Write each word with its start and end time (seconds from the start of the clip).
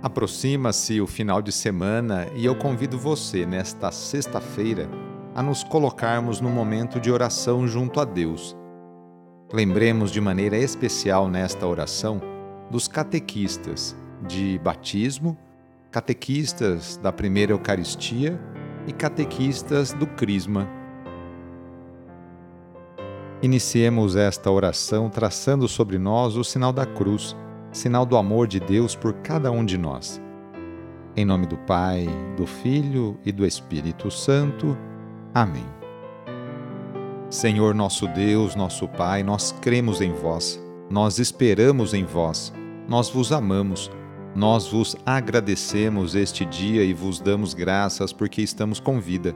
Aproxima-se 0.00 1.00
o 1.00 1.08
final 1.08 1.42
de 1.42 1.50
semana 1.50 2.28
e 2.36 2.44
eu 2.44 2.54
convido 2.54 2.96
você, 2.96 3.44
nesta 3.44 3.90
sexta-feira, 3.90 4.88
a 5.34 5.42
nos 5.42 5.64
colocarmos 5.64 6.40
no 6.40 6.48
momento 6.48 7.00
de 7.00 7.10
oração 7.10 7.66
junto 7.66 8.00
a 8.00 8.04
Deus. 8.04 8.56
Lembremos 9.52 10.12
de 10.12 10.20
maneira 10.20 10.56
especial 10.56 11.28
nesta 11.28 11.66
oração 11.66 12.20
dos 12.70 12.86
catequistas 12.86 13.96
de 14.24 14.60
batismo, 14.62 15.36
catequistas 15.90 16.96
da 16.96 17.10
primeira 17.10 17.50
Eucaristia 17.50 18.38
e 18.86 18.92
catequistas 18.92 19.92
do 19.92 20.06
Crisma. 20.06 20.68
Iniciemos 23.42 24.14
esta 24.14 24.48
oração 24.48 25.10
traçando 25.10 25.66
sobre 25.66 25.98
nós 25.98 26.36
o 26.36 26.44
sinal 26.44 26.72
da 26.72 26.86
cruz, 26.86 27.34
sinal 27.78 28.04
do 28.04 28.16
amor 28.16 28.48
de 28.48 28.58
Deus 28.58 28.96
por 28.96 29.12
cada 29.14 29.50
um 29.50 29.64
de 29.64 29.78
nós. 29.78 30.20
Em 31.16 31.24
nome 31.24 31.46
do 31.46 31.56
Pai, 31.58 32.06
do 32.36 32.46
Filho 32.46 33.16
e 33.24 33.30
do 33.30 33.46
Espírito 33.46 34.10
Santo. 34.10 34.76
Amém. 35.32 35.66
Senhor 37.30 37.74
nosso 37.74 38.08
Deus, 38.08 38.56
nosso 38.56 38.88
Pai, 38.88 39.22
nós 39.22 39.52
cremos 39.62 40.00
em 40.00 40.12
vós, 40.12 40.60
nós 40.90 41.18
esperamos 41.18 41.94
em 41.94 42.04
vós, 42.04 42.52
nós 42.88 43.10
vos 43.10 43.32
amamos, 43.32 43.90
nós 44.34 44.66
vos 44.68 44.96
agradecemos 45.06 46.14
este 46.14 46.44
dia 46.44 46.82
e 46.82 46.92
vos 46.92 47.20
damos 47.20 47.54
graças 47.54 48.12
porque 48.12 48.42
estamos 48.42 48.80
com 48.80 49.00
vida 49.00 49.34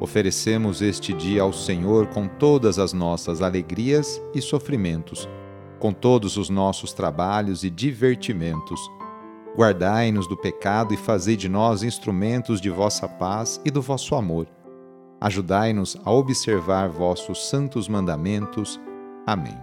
Oferecemos 0.00 0.82
este 0.82 1.12
dia 1.12 1.40
ao 1.40 1.52
Senhor 1.52 2.08
com 2.08 2.26
todas 2.26 2.78
as 2.78 2.92
nossas 2.92 3.40
alegrias 3.40 4.20
e 4.34 4.42
sofrimentos, 4.42 5.28
com 5.78 5.92
todos 5.92 6.36
os 6.36 6.48
nossos 6.48 6.92
trabalhos 6.92 7.64
e 7.64 7.70
divertimentos. 7.70 8.80
Guardai-nos 9.56 10.26
do 10.26 10.36
pecado 10.36 10.92
e 10.92 10.96
fazei 10.96 11.36
de 11.36 11.48
nós 11.48 11.82
instrumentos 11.82 12.60
de 12.60 12.70
vossa 12.70 13.08
paz 13.08 13.60
e 13.64 13.70
do 13.70 13.80
vosso 13.80 14.14
amor. 14.14 14.46
Ajudai-nos 15.20 15.96
a 16.04 16.10
observar 16.10 16.88
vossos 16.88 17.48
santos 17.48 17.88
mandamentos. 17.88 18.80
Amém. 19.26 19.56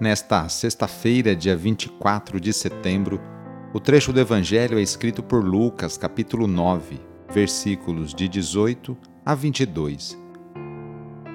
Nesta 0.00 0.48
sexta-feira, 0.48 1.36
dia 1.36 1.56
24 1.56 2.40
de 2.40 2.52
setembro, 2.52 3.20
o 3.72 3.78
trecho 3.78 4.12
do 4.12 4.20
Evangelho 4.20 4.78
é 4.78 4.82
escrito 4.82 5.22
por 5.22 5.44
Lucas, 5.44 5.96
capítulo 5.96 6.46
9 6.46 7.10
versículos 7.30 8.12
de 8.12 8.28
18 8.28 8.96
a 9.24 9.34
22. 9.34 10.19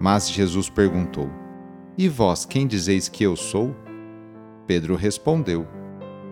Mas 0.00 0.30
Jesus 0.30 0.68
perguntou: 0.68 1.28
E 1.96 2.08
vós 2.08 2.44
quem 2.44 2.66
dizeis 2.66 3.08
que 3.08 3.24
eu 3.24 3.36
sou? 3.36 3.74
Pedro 4.66 4.94
respondeu: 4.94 5.66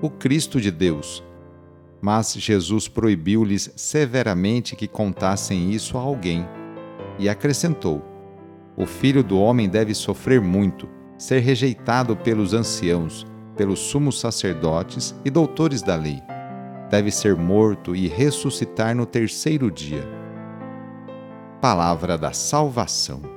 O 0.01 0.11
Cristo 0.11 0.61
de 0.61 0.71
Deus. 0.71 1.25
Mas 2.01 2.35
Jesus 2.35 2.87
proibiu-lhes 2.89 3.73
severamente 3.75 4.77
que 4.77 4.87
contassem 4.87 5.73
isso 5.73 5.97
a 5.97 6.01
alguém. 6.01 6.47
E 7.19 7.29
acrescentou: 7.29 8.03
O 8.77 8.87
filho 8.87 9.23
do 9.23 9.39
homem 9.39 9.69
deve 9.69 9.95
sofrer 9.95 10.41
muito, 10.41 10.89
ser 11.19 11.41
rejeitado 11.41 12.17
pelos 12.17 12.53
anciãos, 12.53 13.27
pelos 13.57 13.79
sumos 13.79 14.21
sacerdotes 14.21 15.15
e 15.25 15.31
doutores 15.31 15.83
da 15.83 15.97
lei 15.97 16.23
deve 16.91 17.11
ser 17.11 17.37
morto 17.37 17.97
e 17.97 18.07
ressuscitar 18.07 18.95
no 18.95 19.07
terceiro 19.07 19.71
dia. 19.71 20.07
Palavra 21.61 22.17
da 22.17 22.33
Salvação. 22.33 23.36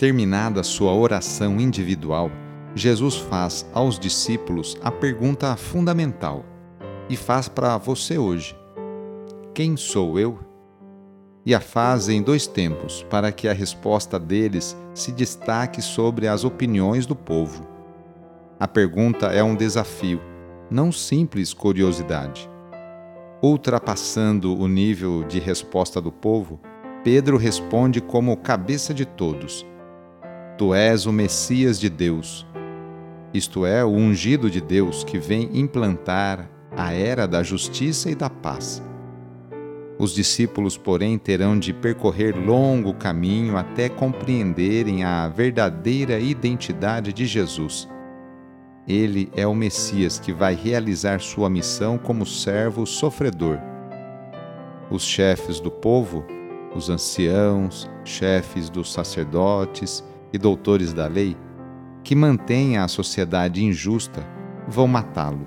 Terminada 0.00 0.62
sua 0.62 0.94
oração 0.94 1.60
individual, 1.60 2.30
Jesus 2.74 3.16
faz 3.16 3.68
aos 3.74 3.98
discípulos 3.98 4.74
a 4.82 4.90
pergunta 4.90 5.54
fundamental 5.56 6.42
e 7.10 7.14
faz 7.18 7.48
para 7.48 7.76
você 7.76 8.16
hoje: 8.16 8.56
Quem 9.52 9.76
sou 9.76 10.18
eu? 10.18 10.38
E 11.44 11.54
a 11.54 11.60
faz 11.60 12.08
em 12.08 12.22
dois 12.22 12.46
tempos, 12.46 13.04
para 13.10 13.30
que 13.30 13.46
a 13.46 13.52
resposta 13.52 14.18
deles 14.18 14.74
se 14.94 15.12
destaque 15.12 15.82
sobre 15.82 16.26
as 16.26 16.44
opiniões 16.44 17.04
do 17.04 17.14
povo. 17.14 17.68
A 18.58 18.66
pergunta 18.66 19.26
é 19.26 19.42
um 19.42 19.54
desafio 19.54 20.18
não 20.70 20.90
simples 20.90 21.52
curiosidade. 21.52 22.48
Ultrapassando 23.42 24.58
o 24.58 24.66
nível 24.66 25.24
de 25.24 25.38
resposta 25.38 26.00
do 26.00 26.10
povo, 26.10 26.58
Pedro 27.04 27.36
responde 27.36 28.00
como 28.00 28.34
cabeça 28.38 28.94
de 28.94 29.04
todos: 29.04 29.66
Tu 30.60 30.74
és 30.74 31.06
o 31.06 31.12
Messias 31.12 31.80
de 31.80 31.88
Deus, 31.88 32.46
isto 33.32 33.64
é, 33.64 33.82
o 33.82 33.88
ungido 33.88 34.50
de 34.50 34.60
Deus 34.60 35.02
que 35.02 35.18
vem 35.18 35.48
implantar 35.58 36.50
a 36.76 36.92
era 36.92 37.26
da 37.26 37.42
justiça 37.42 38.10
e 38.10 38.14
da 38.14 38.28
paz. 38.28 38.82
Os 39.98 40.14
discípulos, 40.14 40.76
porém, 40.76 41.16
terão 41.16 41.58
de 41.58 41.72
percorrer 41.72 42.36
longo 42.36 42.92
caminho 42.92 43.56
até 43.56 43.88
compreenderem 43.88 45.02
a 45.02 45.26
verdadeira 45.28 46.20
identidade 46.20 47.10
de 47.10 47.24
Jesus 47.24 47.88
ele 48.86 49.30
é 49.34 49.46
o 49.46 49.54
Messias 49.54 50.18
que 50.18 50.30
vai 50.30 50.54
realizar 50.54 51.20
sua 51.20 51.48
missão 51.48 51.96
como 51.96 52.26
servo 52.26 52.84
sofredor. 52.84 53.58
Os 54.90 55.04
chefes 55.04 55.58
do 55.60 55.70
povo, 55.70 56.24
os 56.74 56.90
anciãos, 56.90 57.88
chefes 58.04 58.68
dos 58.68 58.92
sacerdotes 58.92 60.04
e 60.32 60.38
doutores 60.38 60.92
da 60.92 61.06
lei, 61.06 61.36
que 62.02 62.14
mantêm 62.14 62.78
a 62.78 62.88
sociedade 62.88 63.64
injusta, 63.64 64.26
vão 64.66 64.86
matá-lo. 64.86 65.46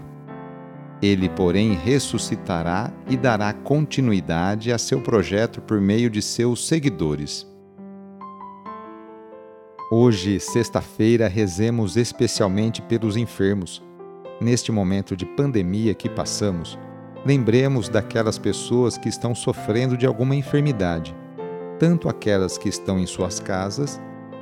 Ele, 1.01 1.27
porém, 1.27 1.73
ressuscitará 1.73 2.91
e 3.09 3.17
dará 3.17 3.51
continuidade 3.51 4.71
a 4.71 4.77
seu 4.77 5.01
projeto 5.01 5.61
por 5.61 5.81
meio 5.81 6.09
de 6.09 6.21
seus 6.21 6.65
seguidores. 6.65 7.45
Hoje, 9.91 10.39
sexta-feira, 10.39 11.27
rezemos 11.27 11.97
especialmente 11.97 12.81
pelos 12.81 13.17
enfermos. 13.17 13.83
Neste 14.39 14.71
momento 14.71 15.15
de 15.15 15.25
pandemia 15.25 15.93
que 15.93 16.09
passamos, 16.09 16.79
lembremos 17.25 17.89
daquelas 17.89 18.37
pessoas 18.37 18.97
que 18.97 19.09
estão 19.09 19.35
sofrendo 19.35 19.97
de 19.97 20.05
alguma 20.05 20.35
enfermidade, 20.35 21.15
tanto 21.79 22.09
aquelas 22.09 22.57
que 22.57 22.69
estão 22.69 22.97
em 22.97 23.05
suas 23.05 23.39
casas, 23.39 24.01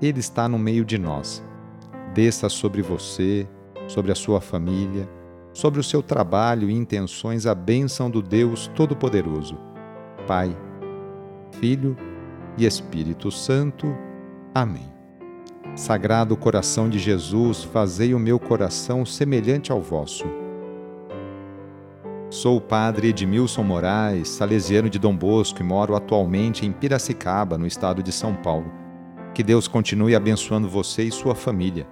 Ele 0.00 0.20
está 0.20 0.48
no 0.48 0.58
meio 0.58 0.84
de 0.84 0.96
nós. 0.96 1.42
Desça 2.14 2.48
sobre 2.48 2.82
você, 2.82 3.48
sobre 3.88 4.12
a 4.12 4.14
sua 4.14 4.40
família, 4.40 5.08
sobre 5.52 5.80
o 5.80 5.84
seu 5.84 6.02
trabalho 6.02 6.70
e 6.70 6.74
intenções 6.74 7.46
a 7.46 7.54
bênção 7.54 8.08
do 8.08 8.22
Deus 8.22 8.70
Todo-Poderoso, 8.76 9.58
Pai, 10.26 10.56
Filho 11.58 11.96
e 12.56 12.64
Espírito 12.64 13.30
Santo. 13.30 13.92
Amém. 14.54 14.86
Sagrado 15.74 16.36
coração 16.36 16.88
de 16.88 16.98
Jesus, 16.98 17.64
fazei 17.64 18.14
o 18.14 18.18
meu 18.18 18.38
coração 18.38 19.04
semelhante 19.04 19.72
ao 19.72 19.80
vosso. 19.80 20.24
Sou 22.30 22.58
o 22.58 22.60
padre 22.60 23.08
Edmilson 23.08 23.62
Moraes, 23.62 24.28
salesiano 24.28 24.90
de 24.90 24.98
Dom 24.98 25.16
Bosco 25.16 25.60
e 25.60 25.64
moro 25.64 25.96
atualmente 25.96 26.66
em 26.66 26.72
Piracicaba, 26.72 27.56
no 27.56 27.66
estado 27.66 28.02
de 28.02 28.12
São 28.12 28.34
Paulo. 28.34 28.70
Que 29.34 29.42
Deus 29.42 29.68
continue 29.68 30.14
abençoando 30.14 30.68
você 30.68 31.04
e 31.04 31.12
sua 31.12 31.34
família 31.34 31.86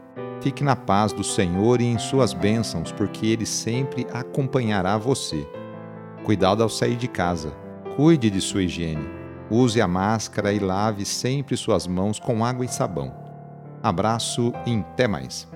Fique 0.47 0.63
na 0.63 0.77
paz 0.77 1.13
do 1.13 1.25
Senhor 1.25 1.81
e 1.81 1.85
em 1.85 1.99
suas 1.99 2.33
bênçãos, 2.33 2.93
porque 2.93 3.27
Ele 3.27 3.47
sempre 3.47 4.07
acompanhará 4.13 4.97
você. 4.97 5.45
Cuidado 6.25 6.63
ao 6.63 6.69
sair 6.69 6.97
de 6.97 7.09
casa. 7.09 7.51
Cuide 7.97 8.31
de 8.31 8.41
sua 8.41 8.63
higiene. 8.63 9.09
Use 9.51 9.81
a 9.81 9.89
máscara 9.89 10.53
e 10.53 10.59
lave 10.59 11.05
sempre 11.05 11.57
suas 11.57 11.87
mãos 11.87 12.21
com 12.21 12.45
água 12.45 12.65
e 12.65 12.69
sabão. 12.69 13.13
Abraço 13.83 14.53
e 14.67 14.77
até 14.77 15.09
mais. 15.09 15.49